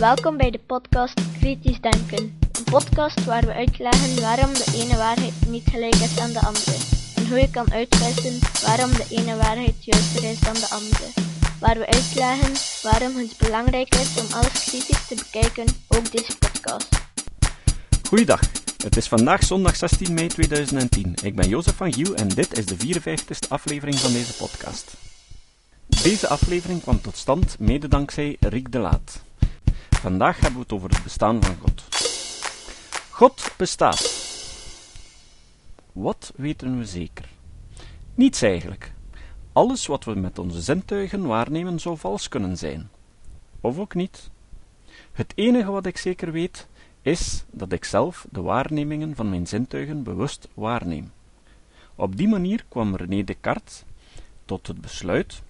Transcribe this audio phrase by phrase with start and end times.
[0.00, 2.38] Welkom bij de podcast Kritisch Denken.
[2.52, 6.76] Een podcast waar we uitleggen waarom de ene waarheid niet gelijk is aan de andere.
[7.16, 11.06] En hoe je kan uitwissen waarom de ene waarheid juister is dan de andere.
[11.60, 12.52] Waar we uitleggen
[12.82, 16.88] waarom het belangrijk is om alles kritisch te bekijken, ook deze podcast.
[18.08, 18.40] Goeiedag,
[18.76, 21.14] het is vandaag zondag 16 mei 2010.
[21.22, 24.94] Ik ben Jozef van Giel en dit is de 54ste aflevering van deze podcast.
[26.02, 29.28] Deze aflevering kwam tot stand mede dankzij Riek de Laat.
[30.00, 31.82] Vandaag hebben we het over het bestaan van God.
[33.10, 34.28] God bestaat.
[35.92, 37.28] Wat weten we zeker?
[38.14, 38.92] Niets eigenlijk.
[39.52, 42.90] Alles wat we met onze zintuigen waarnemen zou vals kunnen zijn.
[43.60, 44.30] Of ook niet.
[45.12, 46.68] Het enige wat ik zeker weet,
[47.02, 51.12] is dat ik zelf de waarnemingen van mijn zintuigen bewust waarneem.
[51.94, 53.84] Op die manier kwam René Descartes
[54.44, 55.42] tot het besluit: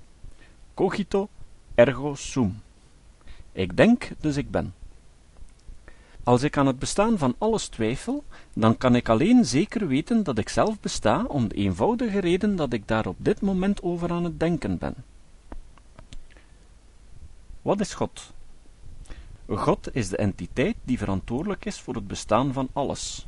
[0.75, 1.29] cogito
[1.75, 2.63] ergo sum.
[3.53, 4.75] Ik denk, dus ik ben.
[6.25, 8.25] Als ik aan het bestaan van alles twijfel,
[8.55, 12.73] dan kan ik alleen zeker weten dat ik zelf besta om de eenvoudige reden dat
[12.73, 14.95] ik daar op dit moment over aan het denken ben.
[17.63, 18.33] Wat is God?
[19.47, 23.27] God is de entiteit die verantwoordelijk is voor het bestaan van alles,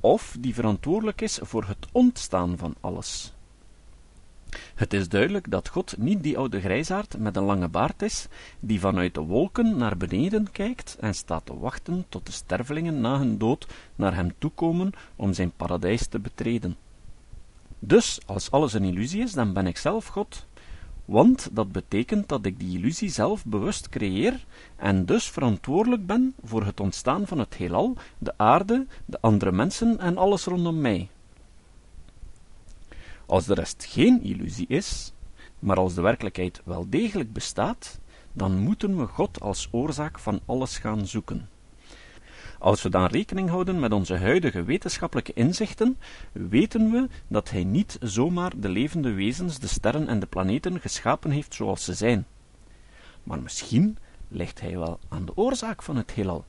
[0.00, 3.32] of die verantwoordelijk is voor het ontstaan van alles.
[4.74, 8.26] Het is duidelijk dat God niet die oude grijsaard met een lange baard is,
[8.60, 13.18] die vanuit de wolken naar beneden kijkt en staat te wachten tot de stervelingen na
[13.18, 16.76] hun dood naar hem toekomen om zijn paradijs te betreden.
[17.78, 20.46] Dus, als alles een illusie is, dan ben ik zelf God,
[21.04, 24.44] want dat betekent dat ik die illusie zelf bewust creëer
[24.76, 29.98] en dus verantwoordelijk ben voor het ontstaan van het heelal, de aarde, de andere mensen
[29.98, 31.08] en alles rondom mij.
[33.26, 35.12] Als de rest geen illusie is,
[35.58, 38.00] maar als de werkelijkheid wel degelijk bestaat,
[38.32, 41.48] dan moeten we God als oorzaak van alles gaan zoeken.
[42.58, 45.98] Als we dan rekening houden met onze huidige wetenschappelijke inzichten,
[46.32, 51.30] weten we dat Hij niet zomaar de levende wezens, de sterren en de planeten geschapen
[51.30, 52.26] heeft zoals ze zijn.
[53.22, 56.44] Maar misschien ligt Hij wel aan de oorzaak van het heelal.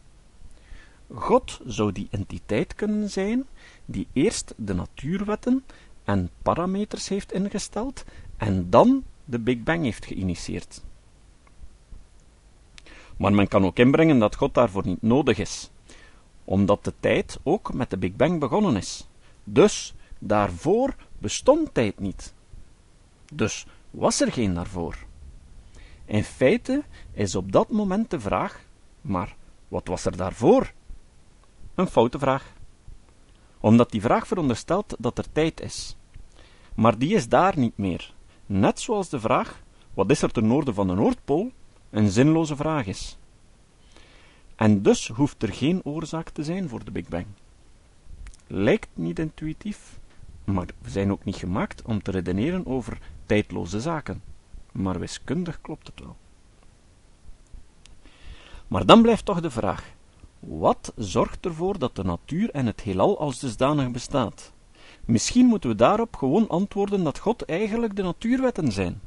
[1.13, 3.45] God zou die entiteit kunnen zijn
[3.85, 5.63] die eerst de natuurwetten
[6.03, 8.03] en parameters heeft ingesteld
[8.37, 10.83] en dan de Big Bang heeft geïnitieerd.
[13.17, 15.69] Maar men kan ook inbrengen dat God daarvoor niet nodig is,
[16.43, 19.07] omdat de tijd ook met de Big Bang begonnen is.
[19.43, 22.33] Dus daarvoor bestond tijd niet.
[23.33, 24.97] Dus was er geen daarvoor.
[26.05, 28.65] In feite is op dat moment de vraag:
[29.01, 29.35] maar
[29.67, 30.71] wat was er daarvoor?
[31.75, 32.52] Een foute vraag
[33.63, 35.95] omdat die vraag veronderstelt dat er tijd is.
[36.75, 38.13] Maar die is daar niet meer,
[38.45, 39.63] net zoals de vraag,
[39.93, 41.51] wat is er ten noorden van de Noordpool,
[41.89, 43.17] een zinloze vraag is.
[44.55, 47.25] En dus hoeft er geen oorzaak te zijn voor de Big Bang.
[48.47, 49.99] Lijkt niet intuïtief,
[50.43, 54.21] maar we zijn ook niet gemaakt om te redeneren over tijdloze zaken.
[54.71, 56.15] Maar wiskundig klopt het wel.
[58.67, 59.93] Maar dan blijft toch de vraag:
[60.47, 64.51] wat zorgt ervoor dat de natuur en het heelal als dusdanig bestaat?
[65.05, 69.01] Misschien moeten we daarop gewoon antwoorden dat God eigenlijk de natuurwetten zijn.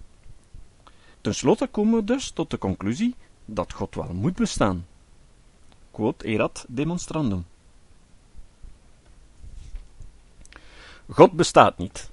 [1.21, 3.15] Ten slotte komen we dus tot de conclusie
[3.45, 4.87] dat God wel moet bestaan.
[5.91, 7.47] Quote erat demonstrandum.
[11.09, 12.11] God bestaat niet.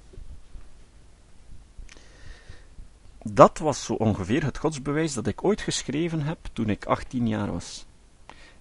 [3.22, 7.52] Dat was zo ongeveer het godsbewijs dat ik ooit geschreven heb toen ik 18 jaar
[7.52, 7.86] was.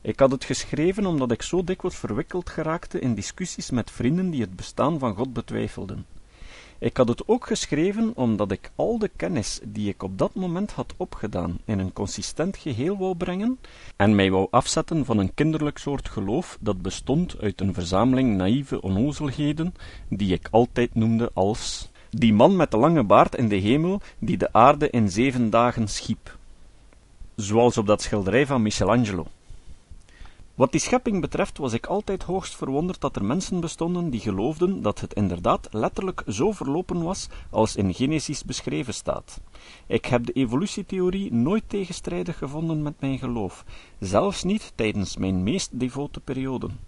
[0.05, 4.41] Ik had het geschreven omdat ik zo dikwijls verwikkeld geraakte in discussies met vrienden die
[4.41, 6.05] het bestaan van God betwijfelden.
[6.79, 10.71] Ik had het ook geschreven omdat ik al de kennis die ik op dat moment
[10.71, 13.59] had opgedaan in een consistent geheel wou brengen
[13.95, 18.81] en mij wou afzetten van een kinderlijk soort geloof dat bestond uit een verzameling naïeve
[18.81, 19.75] onnozelheden
[20.09, 24.37] die ik altijd noemde als die man met de lange baard in de hemel die
[24.37, 26.37] de aarde in zeven dagen schiep.
[27.35, 29.27] Zoals op dat schilderij van Michelangelo.
[30.55, 34.81] Wat die schepping betreft was ik altijd hoogst verwonderd dat er mensen bestonden die geloofden
[34.81, 39.41] dat het inderdaad letterlijk zo verlopen was als in Genesis beschreven staat.
[39.87, 43.65] Ik heb de evolutietheorie nooit tegenstrijdig gevonden met mijn geloof,
[43.99, 46.79] zelfs niet tijdens mijn meest devote perioden.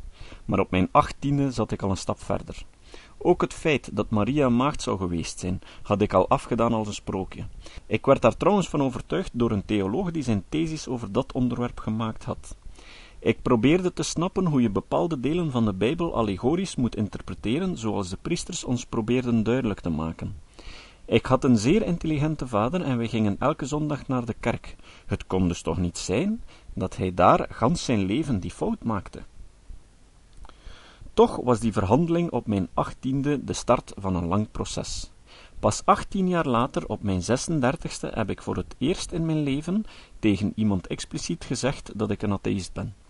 [0.45, 2.65] Maar op mijn achttiende zat ik al een stap verder.
[3.17, 6.93] Ook het feit dat Maria maagd zou geweest zijn, had ik al afgedaan als een
[6.93, 7.47] sprookje.
[7.85, 11.79] Ik werd daar trouwens van overtuigd door een theoloog die zijn thesis over dat onderwerp
[11.79, 12.55] gemaakt had.
[13.25, 18.09] Ik probeerde te snappen hoe je bepaalde delen van de Bijbel allegorisch moet interpreteren, zoals
[18.09, 20.35] de priesters ons probeerden duidelijk te maken.
[21.05, 24.75] Ik had een zeer intelligente vader en wij gingen elke zondag naar de kerk.
[25.05, 26.43] Het kon dus toch niet zijn
[26.73, 29.21] dat hij daar gans zijn leven die fout maakte.
[31.13, 35.11] Toch was die verhandeling op mijn achttiende de start van een lang proces.
[35.59, 39.83] Pas achttien jaar later, op mijn 36ste, heb ik voor het eerst in mijn leven
[40.19, 43.04] tegen iemand expliciet gezegd dat ik een atheïst ben.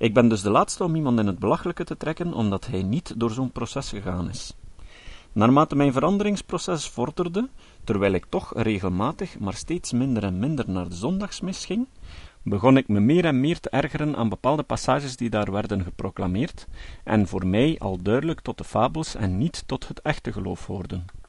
[0.00, 3.14] Ik ben dus de laatste om iemand in het belachelijke te trekken, omdat hij niet
[3.16, 4.54] door zo'n proces gegaan is.
[5.32, 7.48] Naarmate mijn veranderingsproces vorderde,
[7.84, 11.86] terwijl ik toch regelmatig, maar steeds minder en minder naar de zondagsmis ging,
[12.42, 16.66] begon ik me meer en meer te ergeren aan bepaalde passages die daar werden geproclameerd,
[17.04, 21.19] en voor mij al duidelijk tot de fabels en niet tot het echte geloof hoorden.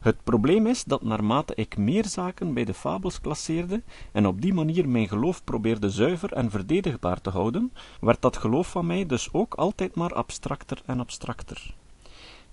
[0.00, 3.82] Het probleem is dat naarmate ik meer zaken bij de fabels klasseerde
[4.12, 8.70] en op die manier mijn geloof probeerde zuiver en verdedigbaar te houden, werd dat geloof
[8.70, 11.74] van mij dus ook altijd maar abstracter en abstracter.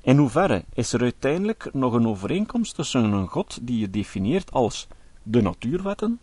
[0.02, 4.88] In hoeverre is er uiteindelijk nog een overeenkomst tussen een God die je definieert als
[5.24, 6.20] de natuurwetten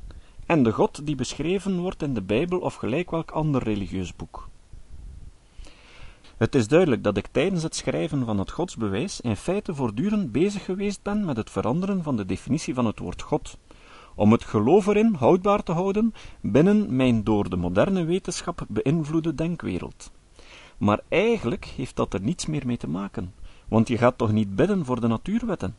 [0.46, 4.48] en de God die beschreven wordt in de Bijbel of gelijk welk ander religieus boek?
[6.36, 10.64] Het is duidelijk dat ik tijdens het schrijven van het godsbewijs in feite voortdurend bezig
[10.64, 13.58] geweest ben met het veranderen van de definitie van het woord God,
[14.14, 20.12] om het geloof erin houdbaar te houden binnen mijn door de moderne wetenschap beïnvloede denkwereld.
[20.78, 23.34] Maar eigenlijk heeft dat er niets meer mee te maken,
[23.68, 25.76] want je gaat toch niet bidden voor de natuurwetten?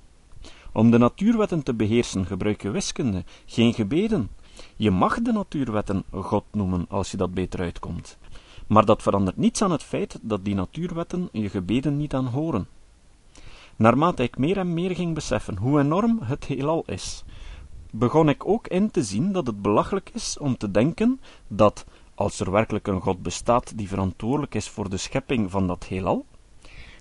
[0.74, 4.30] Om de natuurwetten te beheersen gebruik je wiskunde, geen gebeden.
[4.76, 8.18] Je mag de natuurwetten God noemen als je dat beter uitkomt.
[8.68, 12.68] Maar dat verandert niets aan het feit dat die natuurwetten je gebeden niet aanhoren.
[13.76, 17.24] Naarmate ik meer en meer ging beseffen hoe enorm het heelal is,
[17.92, 21.86] begon ik ook in te zien dat het belachelijk is om te denken dat,
[22.16, 26.26] als er werkelijk een God bestaat die verantwoordelijk is voor de schepping van dat heelal,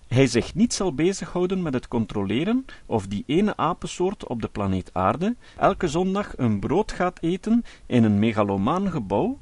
[0.09, 4.91] hij zich niet zal bezighouden met het controleren of die ene apensoort op de planeet
[4.93, 9.39] Aarde elke zondag een brood gaat eten in een megalomaan gebouw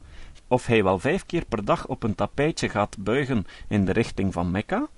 [0.52, 4.32] of hij wel vijf keer per dag op een tapijtje gaat buigen in de richting
[4.32, 4.88] van Mekka,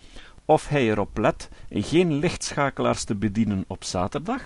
[0.44, 4.42] of hij erop let geen lichtschakelaars te bedienen op zaterdag.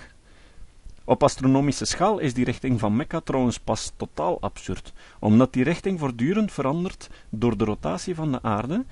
[1.05, 5.99] Op astronomische schaal is die richting van Mekka trouwens pas totaal absurd, omdat die richting
[5.99, 8.85] voortdurend verandert door de rotatie van de aarde,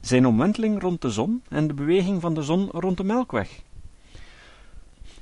[0.00, 3.62] zijn omwenteling rond de zon en de beweging van de zon rond de Melkweg.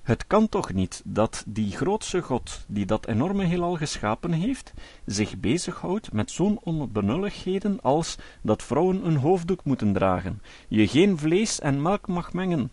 [0.06, 4.72] Het kan toch niet dat die grootse God, die dat enorme heelal geschapen heeft,
[5.04, 11.60] zich bezighoudt met zo'n onbenulligheden als dat vrouwen een hoofddoek moeten dragen, je geen vlees
[11.60, 12.70] en melk mag mengen,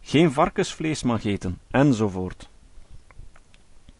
[0.00, 2.48] geen varkensvlees mag eten, enzovoort.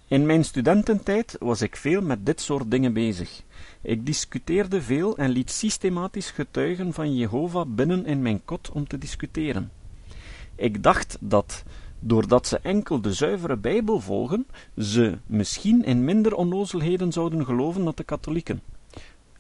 [0.09, 3.43] In mijn studententijd was ik veel met dit soort dingen bezig.
[3.83, 8.99] Ik discuteerde veel en liet systematisch getuigen van Jehovah binnen in mijn kot om te
[8.99, 9.71] discussiëren.
[10.55, 11.65] Ik dacht dat
[12.05, 14.47] doordat ze enkel de zuivere Bijbel volgen,
[14.79, 18.63] ze misschien in minder onnozelheden zouden geloven dan de katholieken.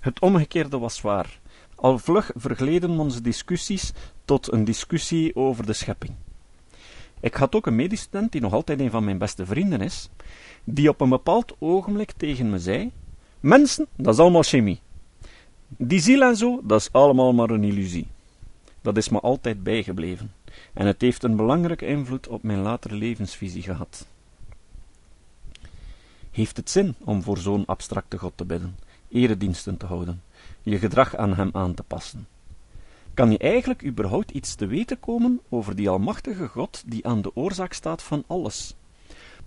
[0.00, 1.40] Het omgekeerde was waar.
[1.74, 3.92] Al vlug vergleden onze discussies
[4.24, 6.12] tot een discussie over de schepping.
[7.20, 10.08] Ik had ook een medestudent, die nog altijd een van mijn beste vrienden is,
[10.64, 12.90] die op een bepaald ogenblik tegen me zei:
[13.40, 14.80] Mensen, dat is allemaal chemie.
[15.68, 18.06] Die ziel en zo, dat is allemaal maar een illusie.
[18.82, 20.32] Dat is me altijd bijgebleven
[20.72, 24.06] en het heeft een belangrijke invloed op mijn latere levensvisie gehad.
[26.30, 28.76] Heeft het zin om voor zo'n abstracte God te bidden,
[29.08, 30.22] erediensten te houden,
[30.62, 32.26] je gedrag aan hem aan te passen?
[33.14, 37.36] Kan je eigenlijk überhaupt iets te weten komen over die almachtige God die aan de
[37.36, 38.74] oorzaak staat van alles?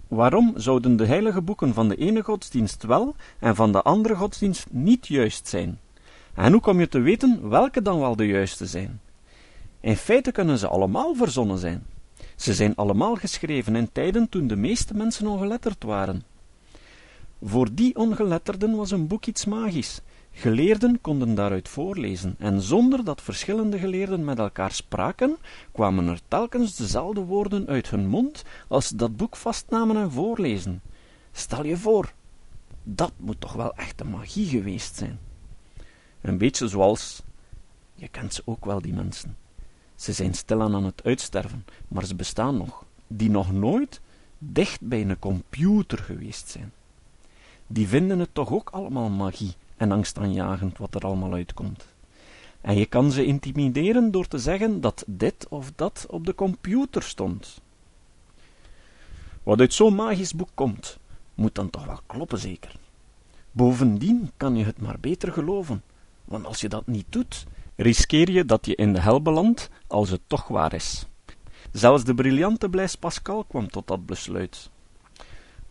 [0.07, 4.67] Waarom zouden de heilige boeken van de ene godsdienst wel en van de andere godsdienst
[4.69, 5.79] niet juist zijn?
[6.33, 9.01] En hoe kom je te weten welke dan wel de juiste zijn?
[9.85, 11.85] In feite kunnen ze allemaal verzonnen zijn.
[12.35, 16.23] Ze zijn allemaal geschreven in tijden toen de meeste mensen ongeletterd waren.
[17.41, 20.01] Voor die ongeletterden was een boek iets magisch.
[20.31, 25.37] Geleerden konden daaruit voorlezen, en zonder dat verschillende geleerden met elkaar spraken,
[25.71, 30.81] kwamen er telkens dezelfde woorden uit hun mond als ze dat boek vastnamen en voorlezen.
[31.31, 32.13] Stel je voor,
[32.83, 35.19] dat moet toch wel echte magie geweest zijn.
[36.21, 37.21] Een beetje zoals,
[37.93, 39.43] je kent ze ook wel, die mensen
[39.95, 44.01] ze zijn stilaan aan het uitsterven, maar ze bestaan nog, die nog nooit
[44.37, 46.71] dicht bij een computer geweest zijn.
[47.67, 51.85] Die vinden het toch ook allemaal magie en angstaanjagend wat er allemaal uitkomt.
[52.61, 57.03] En je kan ze intimideren door te zeggen dat dit of dat op de computer
[57.03, 57.61] stond.
[59.43, 60.97] Wat uit zo'n magisch boek komt,
[61.33, 62.75] moet dan toch wel kloppen, zeker.
[63.51, 65.83] Bovendien kan je het maar beter geloven,
[66.25, 67.45] want als je dat niet doet,
[67.75, 71.05] riskeer je dat je in de hel belandt als het toch waar is.
[71.71, 74.69] Zelfs de briljante Blaise Pascal kwam tot dat besluit.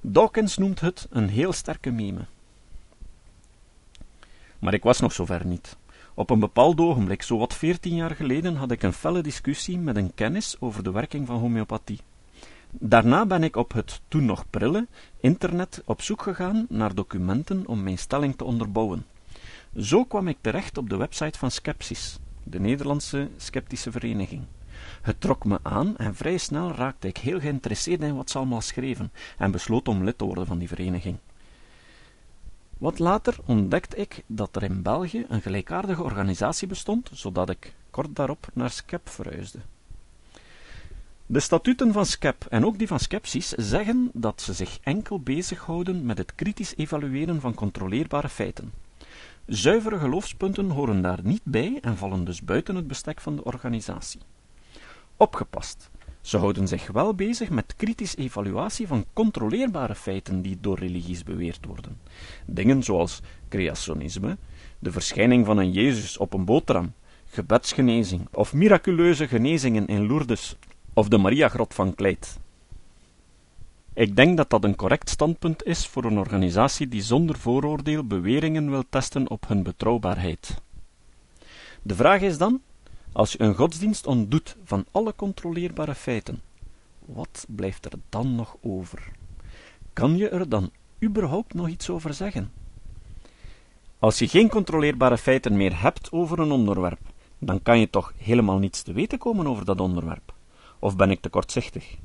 [0.00, 2.24] Dawkins noemt het een heel sterke meme.
[4.58, 5.76] Maar ik was nog zover niet.
[6.14, 9.96] Op een bepaald ogenblik, zo wat veertien jaar geleden, had ik een felle discussie met
[9.96, 12.00] een kennis over de werking van homeopathie.
[12.70, 14.86] Daarna ben ik op het toen nog prille
[15.20, 19.06] internet op zoek gegaan naar documenten om mijn stelling te onderbouwen.
[19.76, 24.42] Zo kwam ik terecht op de website van Skepsis, de Nederlandse sceptische vereniging.
[25.02, 28.60] Het trok me aan en vrij snel raakte ik heel geïnteresseerd in wat ze allemaal
[28.60, 31.16] schreven en besloot om lid te worden van die vereniging.
[32.78, 38.16] Wat later ontdekte ik dat er in België een gelijkaardige organisatie bestond, zodat ik kort
[38.16, 39.58] daarop naar SCEP verhuisde.
[41.26, 46.06] De statuten van SCEP en ook die van Skepsis zeggen dat ze zich enkel bezighouden
[46.06, 48.83] met het kritisch evalueren van controleerbare feiten.
[49.46, 54.20] Zuivere geloofspunten horen daar niet bij en vallen dus buiten het bestek van de organisatie.
[55.16, 55.90] Opgepast.
[56.20, 61.66] Ze houden zich wel bezig met kritisch evaluatie van controleerbare feiten die door religies beweerd
[61.66, 61.98] worden.
[62.46, 64.36] Dingen zoals creationisme,
[64.78, 66.92] de verschijning van een Jezus op een boterham,
[67.24, 70.56] gebedsgenezing of miraculeuze genezingen in Lourdes
[70.92, 72.38] of de Mariagrot van Kleit.
[73.94, 78.70] Ik denk dat dat een correct standpunt is voor een organisatie die zonder vooroordeel beweringen
[78.70, 80.62] wil testen op hun betrouwbaarheid.
[81.82, 82.60] De vraag is dan,
[83.12, 86.42] als je een godsdienst ontdoet van alle controleerbare feiten,
[87.04, 89.12] wat blijft er dan nog over?
[89.92, 90.70] Kan je er dan
[91.02, 92.52] überhaupt nog iets over zeggen?
[93.98, 97.00] Als je geen controleerbare feiten meer hebt over een onderwerp,
[97.38, 100.34] dan kan je toch helemaal niets te weten komen over dat onderwerp.
[100.78, 101.96] Of ben ik te kortzichtig?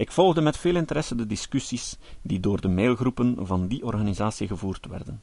[0.00, 4.86] Ik volgde met veel interesse de discussies die door de mailgroepen van die organisatie gevoerd
[4.86, 5.22] werden.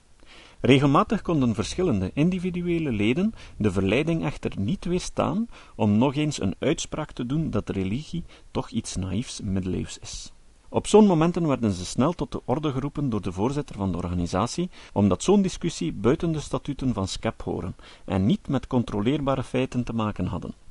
[0.61, 7.11] Regelmatig konden verschillende individuele leden de verleiding echter niet weerstaan om nog eens een uitspraak
[7.11, 10.31] te doen dat religie toch iets naïefs middeleeuws is.
[10.69, 13.97] Op zo'n momenten werden ze snel tot de orde geroepen door de voorzitter van de
[13.97, 19.83] organisatie, omdat zo'n discussie buiten de statuten van SCEP horen en niet met controleerbare feiten
[19.83, 20.66] te maken hadden.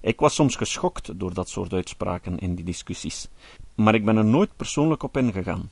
[0.00, 3.28] Ik was soms geschokt door dat soort uitspraken in die discussies,
[3.74, 5.70] maar ik ben er nooit persoonlijk op ingegaan.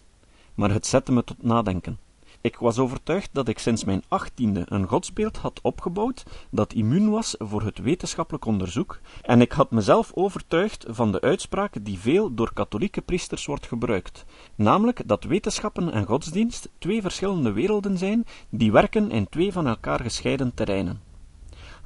[0.54, 1.98] Maar het zette me tot nadenken.
[2.40, 7.34] Ik was overtuigd dat ik sinds mijn achttiende een godsbeeld had opgebouwd dat immuun was
[7.38, 12.52] voor het wetenschappelijk onderzoek, en ik had mezelf overtuigd van de uitspraak die veel door
[12.52, 19.10] katholieke priesters wordt gebruikt, namelijk dat wetenschappen en godsdienst twee verschillende werelden zijn die werken
[19.10, 21.05] in twee van elkaar gescheiden terreinen.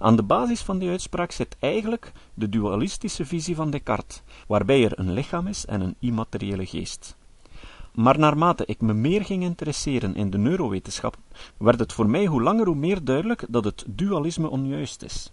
[0.02, 4.99] Aan de basis van die uitspraak zit eigenlijk de dualistische visie van Descartes, waarbij er
[4.99, 7.16] een lichaam is en een immateriële geest.
[7.95, 11.23] Maar naarmate ik me meer ging interesseren in de neurowetenschappen,
[11.57, 15.33] werd het voor mij hoe langer hoe meer duidelijk dat het dualisme onjuist is.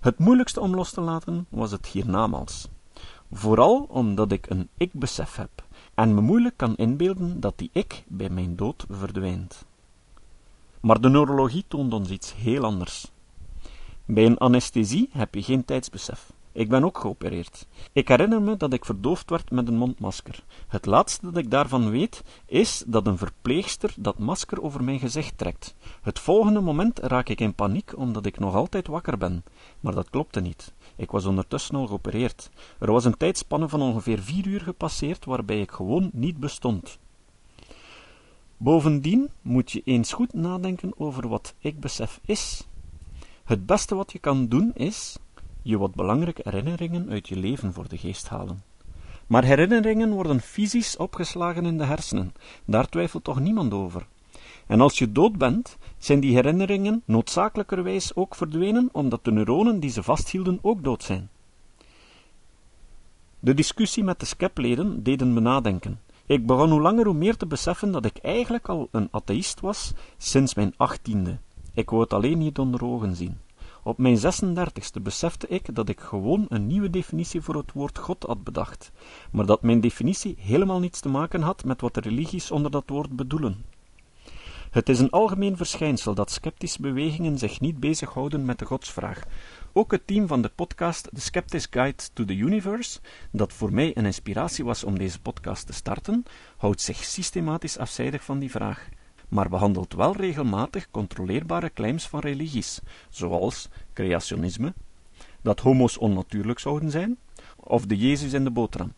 [0.00, 2.68] Het moeilijkste om los te laten was het hiernamaals.
[3.32, 5.64] Vooral omdat ik een ik-besef heb
[5.94, 9.64] en me moeilijk kan inbeelden dat die ik bij mijn dood verdwijnt.
[10.80, 13.10] Maar de neurologie toont ons iets heel anders.
[14.12, 16.32] Bij een anesthesie heb je geen tijdsbesef.
[16.52, 17.66] Ik ben ook geopereerd.
[17.92, 20.44] Ik herinner me dat ik verdoofd werd met een mondmasker.
[20.68, 25.38] Het laatste dat ik daarvan weet, is dat een verpleegster dat masker over mijn gezicht
[25.38, 25.74] trekt.
[26.02, 29.44] Het volgende moment raak ik in paniek omdat ik nog altijd wakker ben.
[29.80, 30.72] Maar dat klopte niet.
[30.96, 32.50] Ik was ondertussen al geopereerd.
[32.78, 36.98] Er was een tijdspanne van ongeveer vier uur gepasseerd waarbij ik gewoon niet bestond.
[38.56, 42.68] Bovendien moet je eens goed nadenken over wat ik besef is.
[43.50, 45.18] Het beste wat je kan doen is
[45.62, 48.62] je wat belangrijke herinneringen uit je leven voor de geest halen.
[49.26, 54.06] Maar herinneringen worden fysisch opgeslagen in de hersenen, daar twijfelt toch niemand over.
[54.66, 59.90] En als je dood bent, zijn die herinneringen noodzakelijkerwijs ook verdwenen, omdat de neuronen die
[59.90, 61.28] ze vasthielden ook dood zijn.
[63.38, 66.00] De discussie met de skepleden deden me nadenken.
[66.26, 69.92] Ik begon hoe langer hoe meer te beseffen dat ik eigenlijk al een atheïst was
[70.16, 71.38] sinds mijn achttiende.
[71.74, 73.38] Ik wou het alleen niet onder ogen zien.
[73.82, 78.22] Op mijn 36ste besefte ik dat ik gewoon een nieuwe definitie voor het woord God
[78.22, 78.92] had bedacht,
[79.32, 82.84] maar dat mijn definitie helemaal niets te maken had met wat de religies onder dat
[82.86, 83.64] woord bedoelen.
[84.70, 89.22] Het is een algemeen verschijnsel dat sceptische bewegingen zich niet bezighouden met de godsvraag.
[89.72, 93.00] Ook het team van de podcast The Skeptics Guide to the Universe,
[93.32, 96.24] dat voor mij een inspiratie was om deze podcast te starten,
[96.56, 98.88] houdt zich systematisch afzijdig van die vraag
[99.30, 104.74] maar behandelt wel regelmatig controleerbare claims van religies, zoals creationisme,
[105.42, 107.18] dat homo's onnatuurlijk zouden zijn,
[107.56, 108.92] of de Jezus in de boterham.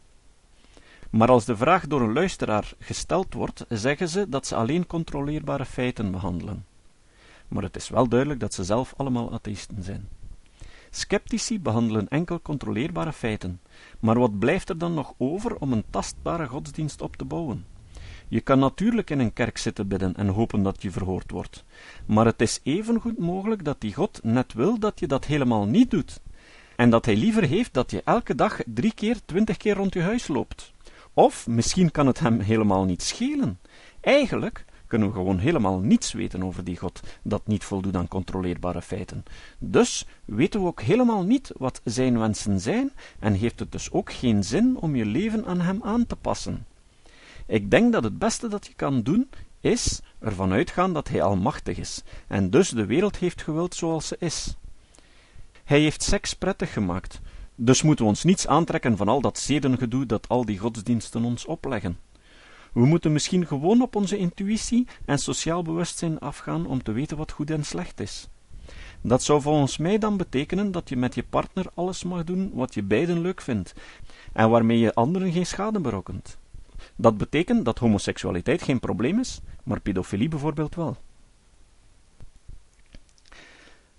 [1.11, 5.65] Maar als de vraag door een luisteraar gesteld wordt, zeggen ze dat ze alleen controleerbare
[5.65, 6.67] feiten behandelen.
[7.49, 10.09] Maar het is wel duidelijk dat ze zelf allemaal atheïsten zijn.
[10.91, 13.61] Sceptici behandelen enkel controleerbare feiten,
[14.01, 17.72] maar wat blijft er dan nog over om een tastbare godsdienst op te bouwen?
[18.33, 21.65] Je kan natuurlijk in een kerk zitten bidden en hopen dat je verhoord wordt,
[22.07, 25.91] maar het is evengoed mogelijk dat die God net wil dat je dat helemaal niet
[25.91, 26.21] doet,
[26.77, 30.01] en dat hij liever heeft dat je elke dag drie keer, twintig keer rond je
[30.01, 30.73] huis loopt.
[31.13, 33.59] Of misschien kan het hem helemaal niet schelen.
[34.01, 38.83] Eigenlijk kunnen we gewoon helemaal niets weten over die God dat niet voldoet aan controleerbare
[38.83, 39.23] feiten.
[39.59, 44.13] Dus weten we ook helemaal niet wat zijn wensen zijn en heeft het dus ook
[44.13, 46.67] geen zin om je leven aan hem aan te passen.
[47.47, 49.29] Ik denk dat het beste dat je kan doen
[49.61, 54.17] is ervan uitgaan dat hij almachtig is en dus de wereld heeft gewild zoals ze
[54.19, 54.57] is.
[55.65, 57.21] Hij heeft seks prettig gemaakt,
[57.55, 61.45] dus moeten we ons niets aantrekken van al dat zedengedoe dat al die godsdiensten ons
[61.45, 61.99] opleggen.
[62.73, 67.33] We moeten misschien gewoon op onze intuïtie en sociaal bewustzijn afgaan om te weten wat
[67.33, 68.29] goed en slecht is.
[69.01, 72.75] Dat zou volgens mij dan betekenen dat je met je partner alles mag doen wat
[72.75, 73.75] je beiden leuk vindt
[74.33, 76.39] en waarmee je anderen geen schade berokkent.
[76.97, 80.97] Dat betekent dat homoseksualiteit geen probleem is, maar pedofilie bijvoorbeeld wel.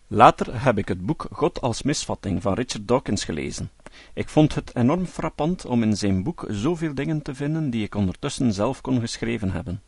[0.08, 3.70] Later heb ik het boek God als misvatting van Richard Dawkins gelezen.
[4.14, 7.96] Ik vond het enorm frappant om in zijn boek zoveel dingen te vinden die ik
[7.96, 9.82] ondertussen zelf kon geschreven hebben.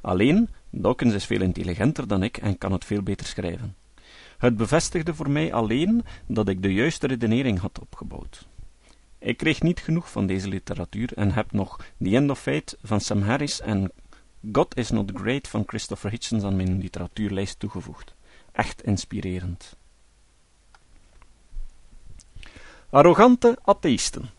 [0.00, 3.76] Alleen, Dawkins is veel intelligenter dan ik en kan het veel beter schrijven.
[4.38, 8.46] Het bevestigde voor mij alleen dat ik de juiste redenering had opgebouwd.
[9.24, 13.00] Ik kreeg niet genoeg van deze literatuur en heb nog The End of Fate van
[13.00, 13.92] Sam Harris en
[14.52, 18.14] God is Not Great van Christopher Hitchens aan mijn literatuurlijst toegevoegd.
[18.52, 19.76] Echt inspirerend.
[22.90, 24.30] Arrogante atheïsten.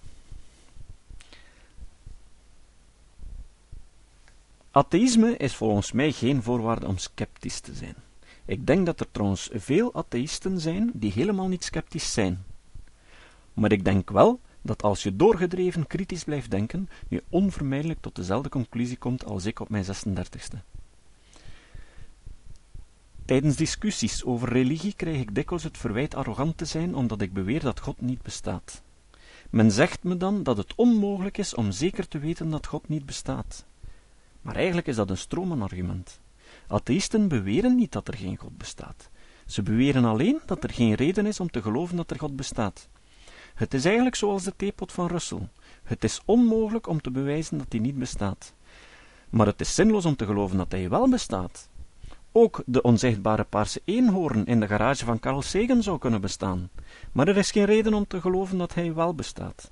[4.71, 7.95] Atheïsme is volgens mij geen voorwaarde om sceptisch te zijn.
[8.45, 12.43] Ik denk dat er trouwens veel atheïsten zijn die helemaal niet sceptisch zijn.
[13.53, 18.49] Maar ik denk wel dat als je doorgedreven kritisch blijft denken, je onvermijdelijk tot dezelfde
[18.49, 20.57] conclusie komt als ik op mijn 36ste.
[23.25, 27.59] Tijdens discussies over religie krijg ik dikwijls het verwijt arrogant te zijn, omdat ik beweer
[27.59, 28.81] dat God niet bestaat.
[29.49, 33.05] Men zegt me dan dat het onmogelijk is om zeker te weten dat God niet
[33.05, 33.65] bestaat.
[34.41, 36.19] Maar eigenlijk is dat een stromenargument.
[36.67, 39.09] Atheïsten beweren niet dat er geen God bestaat.
[39.45, 42.87] Ze beweren alleen dat er geen reden is om te geloven dat er God bestaat.
[43.55, 45.47] Het is eigenlijk zoals de theepot van Russell.
[45.83, 48.53] Het is onmogelijk om te bewijzen dat hij niet bestaat.
[49.29, 51.69] Maar het is zinloos om te geloven dat hij wel bestaat.
[52.31, 56.69] Ook de onzichtbare paarse eenhoorn in de garage van Carl Sagan zou kunnen bestaan,
[57.11, 59.71] maar er is geen reden om te geloven dat hij wel bestaat.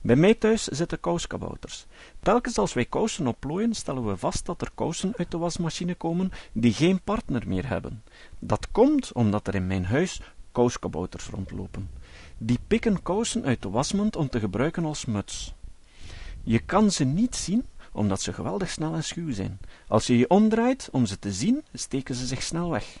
[0.00, 1.86] Bij mij thuis zitten kouskabouters.
[2.20, 6.32] Telkens als wij kousen opplooien, stellen we vast dat er kousen uit de wasmachine komen
[6.52, 8.02] die geen partner meer hebben.
[8.38, 10.20] Dat komt omdat er in mijn huis
[10.52, 11.90] kouskabouters rondlopen.
[12.38, 15.54] Die pikken kousen uit de wasmand om te gebruiken als muts.
[16.42, 19.58] Je kan ze niet zien, omdat ze geweldig snel en schuw zijn.
[19.88, 22.98] Als je je omdraait om ze te zien, steken ze zich snel weg.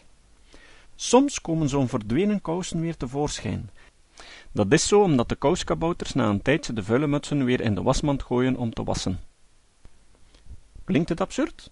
[0.94, 3.70] Soms komen zo'n verdwenen kousen weer tevoorschijn.
[4.52, 7.82] Dat is zo omdat de kouskabouters na een tijdje de vuile mutsen weer in de
[7.82, 9.20] wasmand gooien om te wassen.
[10.84, 11.70] Klinkt het absurd?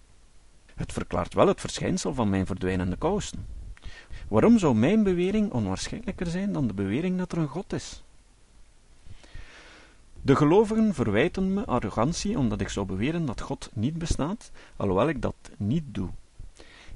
[0.75, 3.54] Het verklaart wel het verschijnsel van mijn verdwijnende kousen.
[4.27, 8.03] Waarom zou mijn bewering onwaarschijnlijker zijn dan de bewering dat er een God is?
[10.21, 15.21] De gelovigen verwijten me arrogantie omdat ik zou beweren dat God niet bestaat, alhoewel ik
[15.21, 16.09] dat niet doe.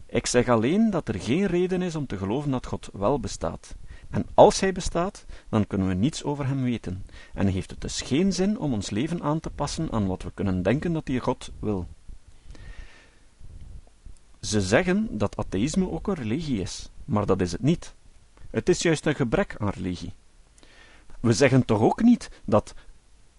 [0.05, 3.75] Ik zeg alleen dat er geen reden is om te geloven dat God wel bestaat.
[4.09, 8.01] En als hij bestaat, dan kunnen we niets over hem weten, en heeft het dus
[8.01, 11.19] geen zin om ons leven aan te passen aan wat we kunnen denken dat die
[11.19, 11.87] God wil.
[14.39, 17.93] Ze zeggen dat atheïsme ook een religie is, maar dat is het niet.
[18.49, 20.13] Het is juist een gebrek aan religie.
[21.19, 22.73] We zeggen toch ook niet dat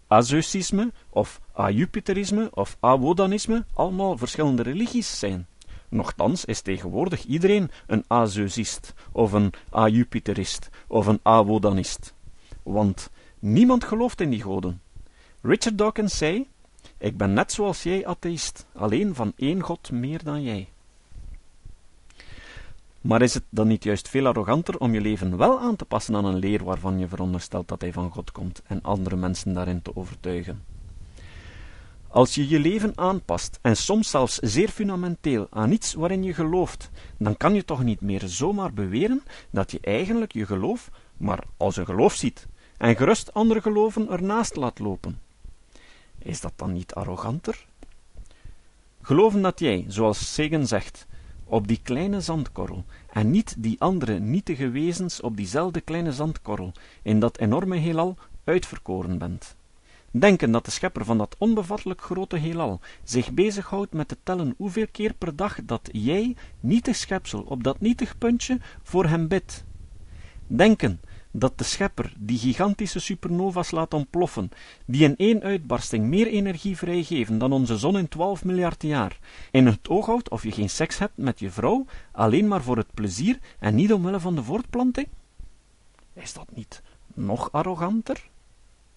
[0.07, 5.47] Azeusisme of Ajupiterisme of Awodanisme allemaal verschillende religies zijn.
[5.89, 12.15] Nochtans is tegenwoordig iedereen een Azeusist of een Ajupiterist of een Awodanist.
[12.63, 14.81] Want niemand gelooft in die goden.
[15.43, 16.49] Richard Dawkins zei:
[16.99, 20.69] Ik ben net zoals jij atheïst, alleen van één God meer dan jij.
[23.01, 26.17] Maar is het dan niet juist veel arroganter om je leven wel aan te passen
[26.17, 29.83] aan een leer waarvan je veronderstelt dat hij van God komt en andere mensen daarin
[29.83, 30.65] te overtuigen?
[32.09, 36.91] Als je je leven aanpast, en soms zelfs zeer fundamenteel, aan iets waarin je gelooft,
[37.17, 41.77] dan kan je toch niet meer zomaar beweren dat je eigenlijk je geloof maar als
[41.77, 45.21] een geloof ziet, en gerust andere geloven ernaast laat lopen.
[46.19, 47.67] Is dat dan niet arroganter?
[49.03, 51.07] Geloven dat jij, zoals Sagan zegt,
[51.51, 57.21] op die kleine zandkorrel, en niet die andere nietige wezens op diezelfde kleine zandkorrel, in
[57.21, 59.57] dat enorme heelal, uitverkoren bent.
[60.11, 64.87] Denken dat de schepper van dat onbevattelijk grote heelal zich bezighoudt met te tellen hoeveel
[64.93, 69.65] keer per dag dat jij, nietig schepsel, op dat nietig puntje voor hem bidt.
[70.47, 74.51] Denken dat de schepper die gigantische supernova's laat ontploffen,
[74.85, 79.19] die in één uitbarsting meer energie vrijgeven dan onze zon in 12 miljard jaar,
[79.51, 82.77] in het oog houdt of je geen seks hebt met je vrouw, alleen maar voor
[82.77, 85.09] het plezier en niet omwille van de voortplanting?
[86.13, 86.83] Is dat niet
[87.15, 88.29] nog arroganter?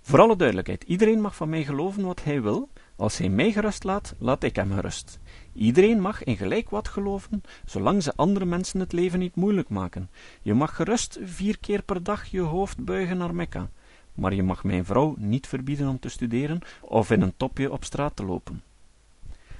[0.02, 2.70] Voor alle duidelijkheid, iedereen mag van mij geloven wat hij wil.
[2.96, 5.20] Als hij mij gerust laat, laat ik hem gerust.
[5.54, 10.10] Iedereen mag in gelijk wat geloven, zolang ze andere mensen het leven niet moeilijk maken.
[10.42, 13.70] Je mag gerust vier keer per dag je hoofd buigen naar Mekka,
[14.14, 17.84] maar je mag mijn vrouw niet verbieden om te studeren of in een topje op
[17.84, 18.62] straat te lopen.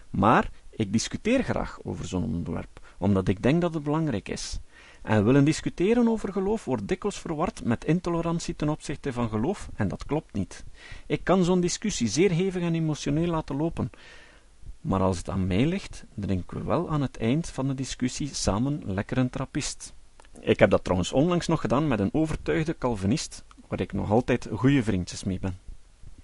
[0.10, 4.60] Maar ik discuteer graag over zo'n onderwerp, omdat ik denk dat het belangrijk is.
[5.02, 9.88] En willen discussiëren over geloof wordt dikwijls verward met intolerantie ten opzichte van geloof, en
[9.88, 10.64] dat klopt niet.
[11.06, 13.90] Ik kan zo'n discussie zeer hevig en emotioneel laten lopen,
[14.84, 18.34] maar als het aan mij ligt, drinken we wel aan het eind van de discussie
[18.34, 19.94] samen lekker een trappist.
[20.40, 24.50] Ik heb dat trouwens onlangs nog gedaan met een overtuigde Calvinist, waar ik nog altijd
[24.54, 25.58] goede vriendjes mee ben.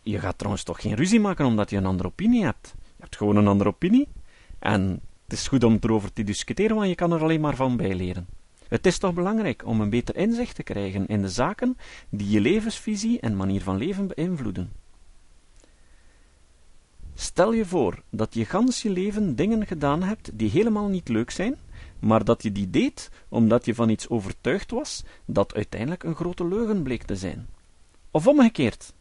[0.01, 2.73] Je gaat trouwens toch geen ruzie maken omdat je een andere opinie hebt.
[2.75, 4.07] Je hebt gewoon een andere opinie.
[4.59, 7.77] En het is goed om erover te discussiëren, want je kan er alleen maar van
[7.77, 8.27] bijleren.
[8.67, 11.77] Het is toch belangrijk om een beter inzicht te krijgen in de zaken
[12.09, 14.71] die je levensvisie en manier van leven beïnvloeden.
[17.19, 21.32] Stel je voor dat je gans je leven dingen gedaan hebt die helemaal niet leuk
[21.32, 21.55] zijn,
[21.99, 26.47] maar dat je die deed omdat je van iets overtuigd was dat uiteindelijk een grote
[26.47, 27.47] leugen bleek te zijn.
[28.12, 28.93] Of omgekeerd.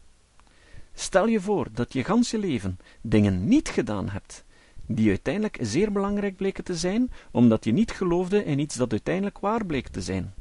[0.93, 4.43] Stel je voor dat je gans je leven dingen niet gedaan hebt
[4.85, 9.39] die uiteindelijk zeer belangrijk bleken te zijn, omdat je niet geloofde in iets dat uiteindelijk
[9.39, 10.33] waar bleek te zijn.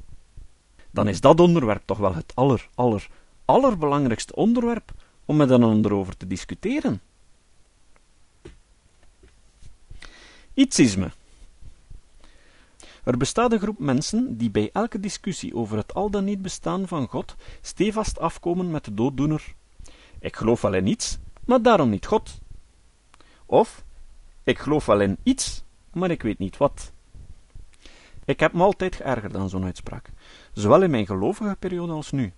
[0.91, 3.09] Dan is dat onderwerp toch wel het aller, aller,
[3.45, 4.93] allerbelangrijkste onderwerp
[5.25, 7.01] om met een ander over te discussiëren.
[10.59, 11.11] Ietsisme.
[13.05, 16.89] Er bestaat een groep mensen die bij elke discussie over het al dan niet bestaan
[16.89, 19.55] van God stevast afkomen met de dooddoener:
[20.21, 22.39] Ik geloof wel in iets, maar daarom niet God.
[23.47, 23.85] Of
[24.43, 26.93] ik geloof wel in iets, maar ik weet niet wat.
[28.25, 30.11] Ik heb me altijd geërgerd aan zo'n uitspraak,
[30.53, 32.33] zowel in mijn gelovige periode als nu.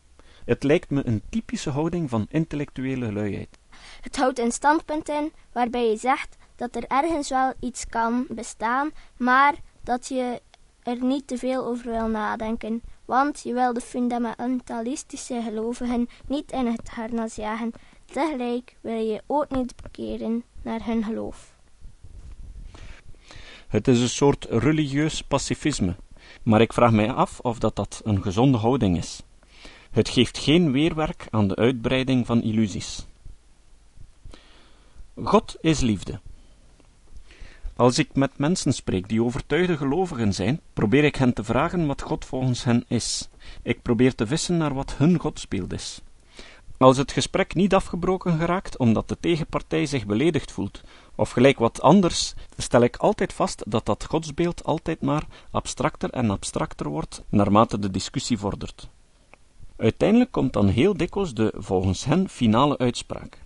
[0.45, 3.59] Het lijkt me een typische houding van intellectuele luiheid.
[4.01, 8.91] Het houdt een standpunt in waarbij je zegt dat er ergens wel iets kan bestaan,
[9.17, 10.43] maar dat je
[10.83, 16.67] er niet te veel over wil nadenken, want je wil de fundamentalistische gelovigen niet in
[16.67, 17.73] het harnas jagen.
[18.05, 21.55] Tegelijk wil je ook niet bekeren naar hun geloof.
[23.69, 25.97] Het is een soort religieus pacifisme,
[26.43, 29.23] maar ik vraag mij af of dat, dat een gezonde houding is.
[29.91, 33.07] Het geeft geen weerwerk aan de uitbreiding van illusies.
[35.23, 36.21] God is liefde.
[37.81, 42.03] Als ik met mensen spreek die overtuigde gelovigen zijn, probeer ik hen te vragen wat
[42.03, 43.29] God volgens hen is.
[43.63, 46.01] Ik probeer te vissen naar wat hun godsbeeld is.
[46.79, 50.81] Als het gesprek niet afgebroken geraakt omdat de tegenpartij zich beledigd voelt,
[51.15, 56.31] of gelijk wat anders, stel ik altijd vast dat dat godsbeeld altijd maar abstracter en
[56.31, 58.89] abstracter wordt naarmate de discussie vordert.
[59.77, 63.43] Uiteindelijk komt dan heel dikwijls de volgens hen finale uitspraak: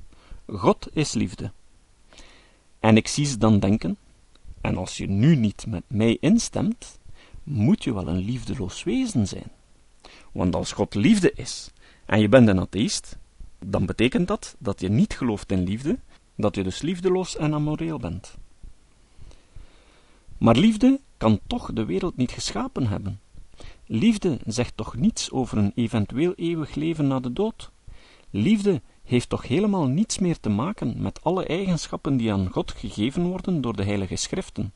[0.47, 1.53] God is liefde.
[2.81, 3.97] En ik zie ze dan denken:
[4.65, 6.99] en als je nu niet met mij instemt,
[7.43, 9.51] moet je wel een liefdeloos wezen zijn.
[10.33, 11.71] Want als God liefde is
[12.07, 13.19] en je bent een atheïst,
[13.59, 15.99] dan betekent dat dat je niet gelooft in liefde,
[16.35, 18.35] dat je dus liefdeloos en amoreel bent.
[20.39, 23.21] Maar liefde kan toch de wereld niet geschapen hebben.
[23.87, 27.71] Liefde zegt toch niets over een eventueel eeuwig leven na de dood?
[28.31, 33.23] Liefde heeft toch helemaal niets meer te maken met alle eigenschappen die aan God gegeven
[33.27, 34.73] worden door de heilige schriften.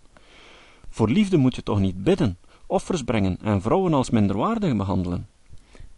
[0.89, 5.29] Voor liefde moet je toch niet bidden, offers brengen en vrouwen als minderwaardig behandelen.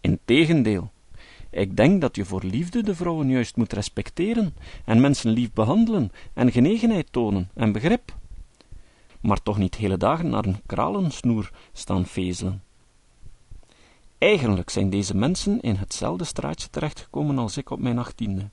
[0.00, 0.90] Integendeel,
[1.50, 6.10] ik denk dat je voor liefde de vrouwen juist moet respecteren en mensen lief behandelen
[6.34, 8.18] en genegenheid tonen en begrip.
[9.20, 12.62] Maar toch niet hele dagen naar een kralensnoer staan vezelen.
[14.20, 18.48] Eigenlijk zijn deze mensen in hetzelfde straatje terechtgekomen als ik op mijn achttiende.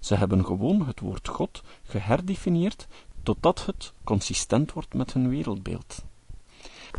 [0.00, 2.86] Ze hebben gewoon het woord God geherdefinieerd
[3.22, 6.04] totdat het consistent wordt met hun wereldbeeld.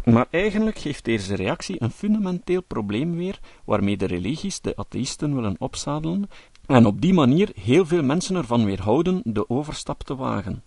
[0.05, 5.55] Maar eigenlijk geeft deze reactie een fundamenteel probleem weer, waarmee de religies de atheïsten willen
[5.57, 6.29] opzadelen
[6.65, 10.63] en op die manier heel veel mensen ervan weerhouden de overstap te wagen.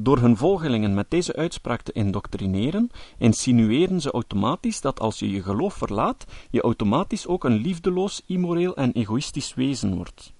[0.00, 5.42] Door hun volgelingen met deze uitspraak te indoctrineren, insinueren ze automatisch dat als je je
[5.42, 10.32] geloof verlaat, je automatisch ook een liefdeloos, immoreel en egoïstisch wezen wordt.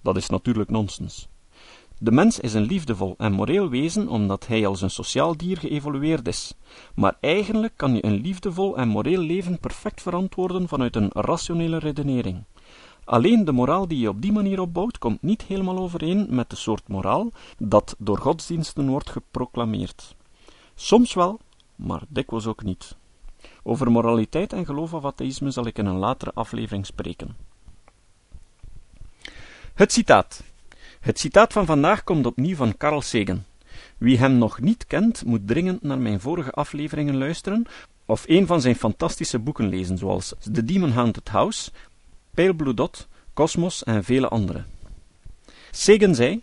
[0.00, 1.28] Dat is natuurlijk nonsens.
[1.98, 6.28] De mens is een liefdevol en moreel wezen omdat hij als een sociaal dier geëvolueerd
[6.28, 6.54] is.
[6.94, 12.44] Maar eigenlijk kan je een liefdevol en moreel leven perfect verantwoorden vanuit een rationele redenering.
[13.06, 16.56] Alleen de moraal die je op die manier opbouwt, komt niet helemaal overeen met de
[16.56, 20.16] soort moraal dat door godsdiensten wordt geproclameerd.
[20.74, 21.40] Soms wel,
[21.76, 22.96] maar dikwijls ook niet.
[23.62, 27.36] Over moraliteit en geloof of atheïsme zal ik in een latere aflevering spreken.
[29.74, 30.42] Het citaat.
[31.00, 33.44] Het citaat van vandaag komt opnieuw van Carl Sagan.
[33.98, 37.66] Wie hem nog niet kent, moet dringend naar mijn vorige afleveringen luisteren
[38.06, 41.70] of een van zijn fantastische boeken lezen, zoals The Demon Haunted House,
[42.36, 44.64] Pale Dot, Cosmos en vele andere.
[45.70, 46.42] Sagan zei: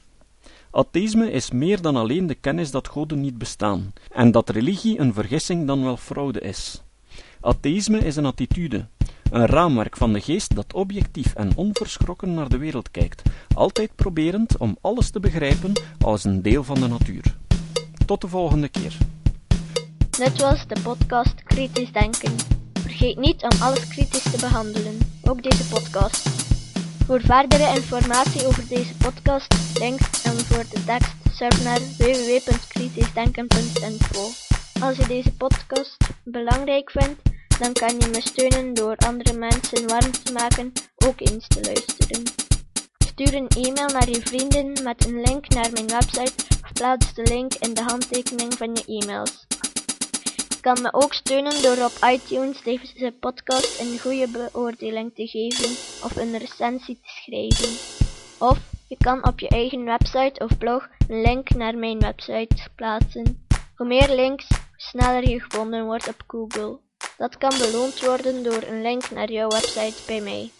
[0.71, 5.13] Atheïsme is meer dan alleen de kennis dat goden niet bestaan, en dat religie een
[5.13, 6.81] vergissing dan wel fraude is.
[7.41, 8.87] Atheïsme is een attitude,
[9.31, 13.21] een raamwerk van de geest dat objectief en onverschrokken naar de wereld kijkt,
[13.55, 17.37] altijd proberend om alles te begrijpen als een deel van de natuur.
[18.05, 18.97] Tot de volgende keer.
[20.09, 22.62] Dit was de podcast Kritisch Denken.
[22.93, 26.29] Vergeet niet om alles kritisch te behandelen, ook deze podcast.
[27.05, 34.29] Voor verdere informatie over deze podcast, links en voor de tekst, surf naar www.kritischdenken.info.
[34.81, 37.21] Als je deze podcast belangrijk vindt,
[37.59, 40.71] dan kan je me steunen door andere mensen warm te maken
[41.07, 42.23] ook eens te luisteren.
[42.97, 47.23] Stuur een e-mail naar je vrienden met een link naar mijn website of plaats de
[47.23, 49.42] link in de handtekening van je e-mails.
[50.63, 55.69] Kan me ook steunen door op iTunes deze podcast een goede beoordeling te geven
[56.03, 57.69] of een recensie te schrijven.
[58.39, 63.45] Of je kan op je eigen website of blog een link naar mijn website plaatsen.
[63.75, 66.79] Hoe meer links, hoe sneller je gevonden wordt op Google.
[67.17, 70.51] Dat kan beloond worden door een link naar jouw website bij mij.